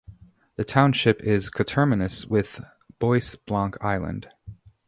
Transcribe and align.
The 0.55 0.63
township 0.63 1.21
is 1.21 1.51
coterminous 1.51 2.25
with 2.25 2.59
Bois 2.97 3.35
Blanc 3.45 3.77
Island. 3.81 4.29